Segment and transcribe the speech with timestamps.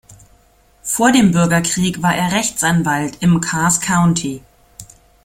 [0.81, 4.41] Vor dem Bürgerkrieg war er Rechtsanwalt im Cass County.